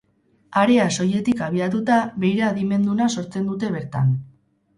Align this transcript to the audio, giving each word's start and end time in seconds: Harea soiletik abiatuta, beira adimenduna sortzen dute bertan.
Harea 0.61 0.87
soiletik 1.03 1.43
abiatuta, 1.47 1.99
beira 2.25 2.47
adimenduna 2.49 3.11
sortzen 3.19 3.53
dute 3.53 3.71
bertan. 3.79 4.19